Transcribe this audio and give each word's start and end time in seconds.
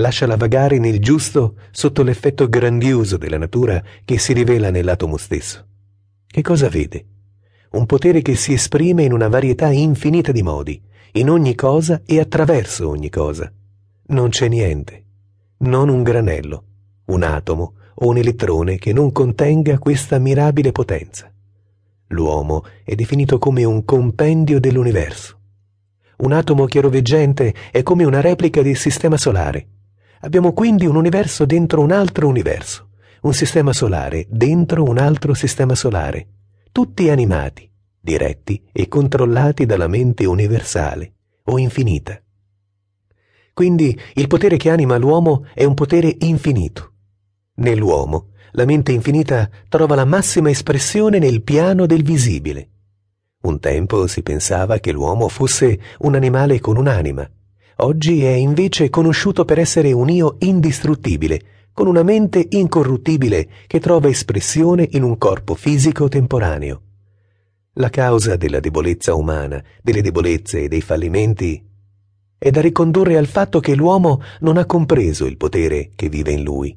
lasciala 0.00 0.36
vagare 0.36 0.78
nel 0.78 0.98
giusto 0.98 1.56
sotto 1.70 2.02
l'effetto 2.02 2.48
grandioso 2.48 3.16
della 3.16 3.38
natura 3.38 3.82
che 4.04 4.18
si 4.18 4.32
rivela 4.32 4.70
nell'atomo 4.70 5.16
stesso. 5.16 5.66
Che 6.26 6.42
cosa 6.42 6.68
vede? 6.68 7.04
Un 7.70 7.86
potere 7.86 8.22
che 8.22 8.34
si 8.34 8.52
esprime 8.52 9.04
in 9.04 9.12
una 9.12 9.28
varietà 9.28 9.70
infinita 9.70 10.32
di 10.32 10.42
modi, 10.42 10.80
in 11.12 11.30
ogni 11.30 11.54
cosa 11.54 12.02
e 12.04 12.18
attraverso 12.18 12.88
ogni 12.88 13.10
cosa. 13.10 13.52
Non 14.08 14.30
c'è 14.30 14.48
niente, 14.48 15.04
non 15.58 15.88
un 15.88 16.02
granello, 16.02 16.64
un 17.06 17.22
atomo 17.22 17.74
o 17.94 18.08
un 18.08 18.16
elettrone 18.16 18.76
che 18.76 18.92
non 18.92 19.12
contenga 19.12 19.78
questa 19.78 20.18
mirabile 20.18 20.72
potenza. 20.72 21.32
L'uomo 22.08 22.64
è 22.84 22.94
definito 22.94 23.38
come 23.38 23.62
un 23.64 23.84
compendio 23.84 24.58
dell'universo. 24.58 25.38
Un 26.18 26.32
atomo 26.32 26.64
chiaroveggente 26.66 27.54
è 27.70 27.82
come 27.82 28.04
una 28.04 28.20
replica 28.20 28.62
del 28.62 28.76
sistema 28.76 29.16
solare. 29.16 29.66
Abbiamo 30.22 30.52
quindi 30.52 30.86
un 30.86 30.96
universo 30.96 31.46
dentro 31.46 31.80
un 31.80 31.92
altro 31.92 32.28
universo, 32.28 32.90
un 33.22 33.32
sistema 33.32 33.72
solare 33.72 34.26
dentro 34.28 34.84
un 34.84 34.98
altro 34.98 35.32
sistema 35.32 35.74
solare, 35.74 36.28
tutti 36.72 37.08
animati, 37.08 37.70
diretti 37.98 38.62
e 38.70 38.86
controllati 38.86 39.64
dalla 39.64 39.88
mente 39.88 40.26
universale 40.26 41.14
o 41.44 41.58
infinita. 41.58 42.20
Quindi 43.54 43.98
il 44.14 44.26
potere 44.26 44.58
che 44.58 44.70
anima 44.70 44.98
l'uomo 44.98 45.46
è 45.54 45.64
un 45.64 45.74
potere 45.74 46.14
infinito. 46.20 46.92
Nell'uomo 47.54 48.32
la 48.52 48.64
mente 48.66 48.92
infinita 48.92 49.48
trova 49.68 49.94
la 49.94 50.04
massima 50.04 50.50
espressione 50.50 51.18
nel 51.18 51.42
piano 51.42 51.86
del 51.86 52.02
visibile. 52.02 52.68
Un 53.42 53.58
tempo 53.58 54.06
si 54.06 54.22
pensava 54.22 54.78
che 54.78 54.92
l'uomo 54.92 55.28
fosse 55.28 55.80
un 56.00 56.14
animale 56.14 56.60
con 56.60 56.76
un'anima. 56.76 57.26
Oggi 57.82 58.22
è 58.22 58.32
invece 58.32 58.90
conosciuto 58.90 59.46
per 59.46 59.58
essere 59.58 59.92
un 59.92 60.10
io 60.10 60.36
indistruttibile, 60.40 61.68
con 61.72 61.86
una 61.86 62.02
mente 62.02 62.46
incorruttibile 62.50 63.48
che 63.66 63.80
trova 63.80 64.08
espressione 64.08 64.86
in 64.90 65.02
un 65.02 65.16
corpo 65.16 65.54
fisico 65.54 66.06
temporaneo. 66.06 66.82
La 67.74 67.88
causa 67.88 68.36
della 68.36 68.60
debolezza 68.60 69.14
umana, 69.14 69.64
delle 69.82 70.02
debolezze 70.02 70.64
e 70.64 70.68
dei 70.68 70.82
fallimenti 70.82 71.66
è 72.36 72.50
da 72.50 72.60
ricondurre 72.60 73.16
al 73.16 73.26
fatto 73.26 73.60
che 73.60 73.74
l'uomo 73.74 74.20
non 74.40 74.58
ha 74.58 74.66
compreso 74.66 75.24
il 75.24 75.38
potere 75.38 75.92
che 75.94 76.10
vive 76.10 76.32
in 76.32 76.42
lui. 76.42 76.76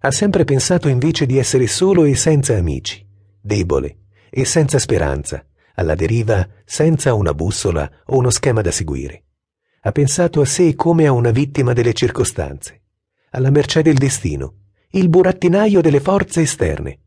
Ha 0.00 0.10
sempre 0.12 0.44
pensato 0.44 0.86
invece 0.86 1.26
di 1.26 1.36
essere 1.36 1.66
solo 1.66 2.04
e 2.04 2.14
senza 2.14 2.56
amici, 2.56 3.04
debole 3.40 4.02
e 4.30 4.44
senza 4.44 4.78
speranza, 4.78 5.44
alla 5.74 5.96
deriva 5.96 6.46
senza 6.64 7.14
una 7.14 7.34
bussola 7.34 7.90
o 8.06 8.16
uno 8.16 8.30
schema 8.30 8.60
da 8.60 8.70
seguire. 8.70 9.24
Ha 9.80 9.92
pensato 9.92 10.40
a 10.40 10.44
sé 10.44 10.74
come 10.74 11.06
a 11.06 11.12
una 11.12 11.30
vittima 11.30 11.72
delle 11.72 11.92
circostanze, 11.92 12.82
alla 13.30 13.50
mercé 13.50 13.82
del 13.82 13.96
destino, 13.96 14.54
il 14.90 15.08
burattinaio 15.08 15.80
delle 15.80 16.00
forze 16.00 16.40
esterne. 16.40 16.98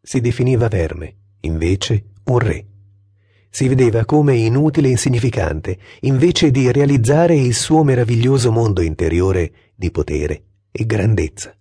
Si 0.00 0.20
definiva 0.20 0.68
verme, 0.68 1.16
invece 1.40 2.04
un 2.24 2.38
re. 2.38 2.66
Si 3.50 3.68
vedeva 3.68 4.04
come 4.04 4.36
inutile 4.36 4.88
e 4.88 4.92
insignificante, 4.92 5.78
invece 6.00 6.50
di 6.50 6.70
realizzare 6.70 7.36
il 7.36 7.54
suo 7.54 7.82
meraviglioso 7.82 8.52
mondo 8.52 8.80
interiore 8.80 9.52
di 9.74 9.90
potere 9.90 10.44
e 10.70 10.86
grandezza. 10.86 11.54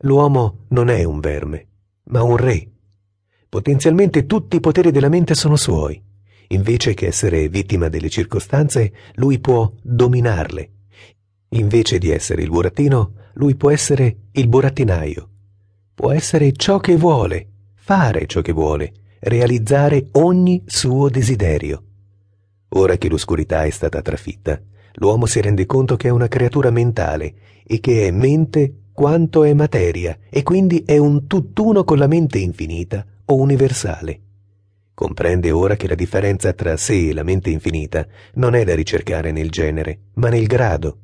L'uomo 0.00 0.66
non 0.68 0.90
è 0.90 1.02
un 1.04 1.20
verme, 1.20 1.66
ma 2.04 2.22
un 2.22 2.36
re. 2.36 2.70
Potenzialmente 3.48 4.26
tutti 4.26 4.56
i 4.56 4.60
poteri 4.60 4.90
della 4.90 5.08
mente 5.08 5.34
sono 5.34 5.56
suoi. 5.56 6.00
Invece 6.52 6.92
che 6.92 7.06
essere 7.06 7.48
vittima 7.48 7.88
delle 7.88 8.10
circostanze, 8.10 8.92
lui 9.14 9.40
può 9.40 9.72
dominarle. 9.82 10.70
Invece 11.50 11.98
di 11.98 12.10
essere 12.10 12.42
il 12.42 12.50
burattino, 12.50 13.14
lui 13.34 13.56
può 13.56 13.70
essere 13.70 14.16
il 14.32 14.48
burattinaio. 14.48 15.28
Può 15.94 16.12
essere 16.12 16.52
ciò 16.52 16.78
che 16.78 16.96
vuole, 16.96 17.48
fare 17.74 18.26
ciò 18.26 18.42
che 18.42 18.52
vuole, 18.52 18.92
realizzare 19.20 20.08
ogni 20.12 20.62
suo 20.66 21.08
desiderio. 21.08 21.84
Ora 22.74 22.96
che 22.96 23.08
l'oscurità 23.08 23.64
è 23.64 23.70
stata 23.70 24.02
trafitta, 24.02 24.60
l'uomo 24.94 25.24
si 25.24 25.40
rende 25.40 25.64
conto 25.64 25.96
che 25.96 26.08
è 26.08 26.10
una 26.10 26.28
creatura 26.28 26.70
mentale 26.70 27.34
e 27.64 27.80
che 27.80 28.06
è 28.06 28.10
mente 28.10 28.88
quanto 28.92 29.44
è 29.44 29.54
materia 29.54 30.18
e 30.28 30.42
quindi 30.42 30.82
è 30.84 30.98
un 30.98 31.26
tutt'uno 31.26 31.84
con 31.84 31.96
la 31.96 32.06
mente 32.06 32.38
infinita 32.38 33.06
o 33.26 33.36
universale. 33.36 34.20
Comprende 34.94 35.50
ora 35.50 35.74
che 35.74 35.88
la 35.88 35.94
differenza 35.94 36.52
tra 36.52 36.76
sé 36.76 37.08
e 37.08 37.14
la 37.14 37.22
mente 37.22 37.48
infinita 37.48 38.06
non 38.34 38.54
è 38.54 38.62
da 38.64 38.74
ricercare 38.74 39.32
nel 39.32 39.50
genere, 39.50 40.00
ma 40.14 40.28
nel 40.28 40.46
grado. 40.46 40.98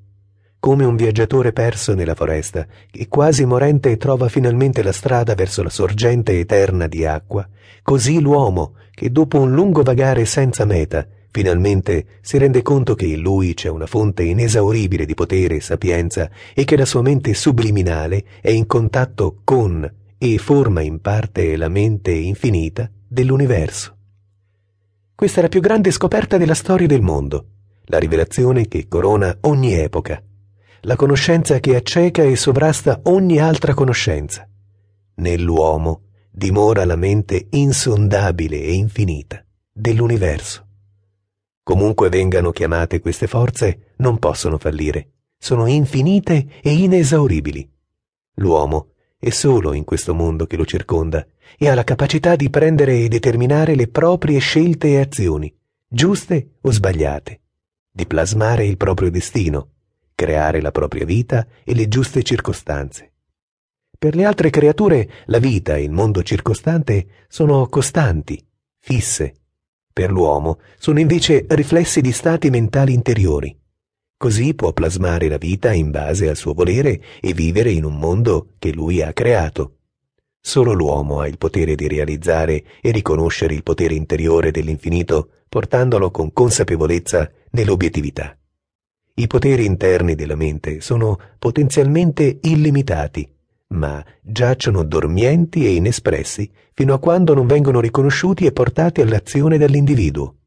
Come 0.60 0.84
un 0.84 0.96
viaggiatore 0.96 1.52
perso 1.52 1.94
nella 1.94 2.14
foresta, 2.14 2.66
che 2.90 3.08
quasi 3.08 3.44
morente 3.46 3.96
trova 3.96 4.28
finalmente 4.28 4.82
la 4.82 4.92
strada 4.92 5.34
verso 5.34 5.62
la 5.62 5.70
sorgente 5.70 6.38
eterna 6.38 6.86
di 6.86 7.06
acqua, 7.06 7.48
così 7.82 8.20
l'uomo, 8.20 8.74
che 8.90 9.10
dopo 9.10 9.40
un 9.40 9.52
lungo 9.52 9.82
vagare 9.82 10.24
senza 10.24 10.64
meta, 10.64 11.06
Finalmente 11.30 12.06
si 12.22 12.38
rende 12.38 12.62
conto 12.62 12.94
che 12.94 13.04
in 13.04 13.20
lui 13.20 13.52
c'è 13.52 13.68
una 13.68 13.86
fonte 13.86 14.22
inesauribile 14.22 15.04
di 15.04 15.12
potere 15.12 15.56
e 15.56 15.60
sapienza 15.60 16.30
e 16.54 16.64
che 16.64 16.76
la 16.76 16.86
sua 16.86 17.02
mente 17.02 17.34
subliminale 17.34 18.24
è 18.40 18.50
in 18.50 18.66
contatto 18.66 19.40
con 19.44 19.88
e 20.16 20.38
forma 20.38 20.80
in 20.80 21.00
parte 21.00 21.54
la 21.56 21.68
mente 21.68 22.10
infinita 22.10 22.90
dell'universo. 23.08 23.96
Questa 25.14 25.40
è 25.40 25.42
la 25.42 25.48
più 25.48 25.60
grande 25.60 25.90
scoperta 25.90 26.36
della 26.36 26.54
storia 26.54 26.86
del 26.86 27.00
mondo, 27.00 27.46
la 27.86 27.98
rivelazione 27.98 28.68
che 28.68 28.86
corona 28.86 29.36
ogni 29.42 29.72
epoca, 29.72 30.22
la 30.82 30.94
conoscenza 30.94 31.58
che 31.58 31.74
acceca 31.74 32.22
e 32.22 32.36
sovrasta 32.36 33.00
ogni 33.04 33.38
altra 33.38 33.74
conoscenza. 33.74 34.48
Nell'uomo 35.16 36.02
dimora 36.30 36.84
la 36.84 36.94
mente 36.94 37.48
insondabile 37.50 38.60
e 38.60 38.72
infinita 38.74 39.44
dell'universo. 39.72 40.66
Comunque 41.64 42.08
vengano 42.08 42.50
chiamate 42.50 43.00
queste 43.00 43.26
forze, 43.26 43.94
non 43.96 44.18
possono 44.18 44.56
fallire. 44.56 45.12
Sono 45.36 45.66
infinite 45.66 46.60
e 46.62 46.72
inesauribili. 46.72 47.70
L'uomo 48.36 48.92
è 49.20 49.30
solo 49.30 49.72
in 49.72 49.84
questo 49.84 50.14
mondo 50.14 50.46
che 50.46 50.56
lo 50.56 50.64
circonda 50.64 51.26
e 51.58 51.68
ha 51.68 51.74
la 51.74 51.82
capacità 51.82 52.36
di 52.36 52.50
prendere 52.50 53.00
e 53.00 53.08
determinare 53.08 53.74
le 53.74 53.88
proprie 53.88 54.38
scelte 54.38 54.88
e 54.88 55.00
azioni, 55.00 55.52
giuste 55.88 56.58
o 56.60 56.70
sbagliate, 56.70 57.40
di 57.90 58.06
plasmare 58.06 58.64
il 58.64 58.76
proprio 58.76 59.10
destino, 59.10 59.70
creare 60.14 60.60
la 60.60 60.70
propria 60.70 61.04
vita 61.04 61.46
e 61.64 61.74
le 61.74 61.88
giuste 61.88 62.22
circostanze. 62.22 63.14
Per 63.98 64.14
le 64.14 64.24
altre 64.24 64.50
creature 64.50 65.10
la 65.26 65.38
vita 65.38 65.74
e 65.74 65.82
il 65.82 65.90
mondo 65.90 66.22
circostante 66.22 67.24
sono 67.26 67.66
costanti, 67.66 68.40
fisse, 68.78 69.34
per 69.92 70.12
l'uomo 70.12 70.60
sono 70.78 71.00
invece 71.00 71.44
riflessi 71.48 72.00
di 72.00 72.12
stati 72.12 72.50
mentali 72.50 72.92
interiori. 72.92 73.58
Così 74.18 74.52
può 74.54 74.72
plasmare 74.72 75.28
la 75.28 75.38
vita 75.38 75.72
in 75.72 75.90
base 75.90 76.28
al 76.28 76.36
suo 76.36 76.52
volere 76.52 77.00
e 77.20 77.32
vivere 77.32 77.70
in 77.70 77.84
un 77.84 77.96
mondo 77.96 78.54
che 78.58 78.72
lui 78.72 79.00
ha 79.00 79.12
creato. 79.12 79.76
Solo 80.40 80.72
l'uomo 80.72 81.20
ha 81.20 81.28
il 81.28 81.38
potere 81.38 81.74
di 81.76 81.86
realizzare 81.86 82.64
e 82.80 82.90
riconoscere 82.90 83.54
il 83.54 83.62
potere 83.62 83.94
interiore 83.94 84.50
dell'infinito, 84.50 85.30
portandolo 85.48 86.10
con 86.10 86.32
consapevolezza 86.32 87.30
nell'obiettività. 87.52 88.36
I 89.14 89.26
poteri 89.26 89.64
interni 89.64 90.14
della 90.16 90.36
mente 90.36 90.80
sono 90.80 91.18
potenzialmente 91.38 92.38
illimitati 92.42 93.36
ma 93.68 94.02
giacciono 94.22 94.82
dormienti 94.82 95.66
e 95.66 95.74
inespressi 95.74 96.50
fino 96.72 96.94
a 96.94 96.98
quando 96.98 97.34
non 97.34 97.46
vengono 97.46 97.80
riconosciuti 97.80 98.46
e 98.46 98.52
portati 98.52 99.00
all'azione 99.00 99.58
dall'individuo. 99.58 100.37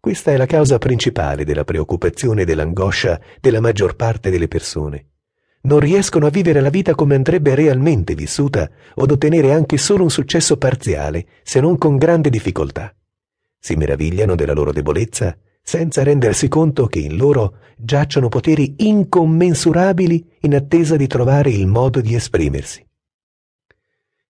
Questa 0.00 0.32
è 0.32 0.38
la 0.38 0.46
causa 0.46 0.78
principale 0.78 1.44
della 1.44 1.64
preoccupazione 1.64 2.42
e 2.42 2.44
dell'angoscia 2.46 3.20
della 3.38 3.60
maggior 3.60 3.96
parte 3.96 4.30
delle 4.30 4.48
persone. 4.48 5.08
Non 5.62 5.78
riescono 5.78 6.24
a 6.24 6.30
vivere 6.30 6.62
la 6.62 6.70
vita 6.70 6.94
come 6.94 7.16
andrebbe 7.16 7.54
realmente 7.54 8.14
vissuta 8.14 8.70
o 8.94 9.02
ad 9.02 9.10
ottenere 9.10 9.52
anche 9.52 9.76
solo 9.76 10.02
un 10.02 10.10
successo 10.10 10.56
parziale, 10.56 11.26
se 11.42 11.60
non 11.60 11.76
con 11.76 11.98
grande 11.98 12.30
difficoltà. 12.30 12.94
Si 13.58 13.74
meravigliano 13.74 14.34
della 14.36 14.54
loro 14.54 14.72
debolezza 14.72 15.36
senza 15.62 16.02
rendersi 16.02 16.48
conto 16.48 16.86
che 16.86 17.00
in 17.00 17.18
loro 17.18 17.58
giacciono 17.76 18.30
poteri 18.30 18.76
incommensurabili 18.78 20.38
in 20.40 20.54
attesa 20.54 20.96
di 20.96 21.06
trovare 21.06 21.50
il 21.50 21.66
modo 21.66 22.00
di 22.00 22.14
esprimersi. 22.14 22.82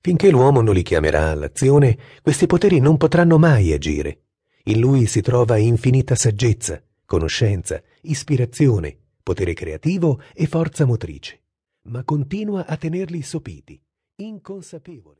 Finché 0.00 0.31
l'uomo 0.31 0.62
non 0.62 0.75
li 0.75 0.82
chiamerà 0.82 1.31
all'azione, 1.31 1.96
questi 2.23 2.49
poteri 2.49 2.81
non 2.81 2.96
potranno 2.96 3.38
mai 3.38 3.73
agire. 3.73 4.23
In 4.65 4.79
lui 4.79 5.07
si 5.07 5.23
trova 5.23 5.57
infinita 5.57 6.15
saggezza, 6.15 6.83
conoscenza, 7.07 7.83
ispirazione, 8.03 8.95
potere 9.23 9.55
creativo 9.55 10.21
e 10.35 10.47
forza 10.47 10.85
motrice, 10.85 11.41
ma 11.85 12.05
continua 12.05 12.67
a 12.67 12.77
tenerli 12.77 13.23
sopiti, 13.23 13.81
inconsapevole. 14.17 15.17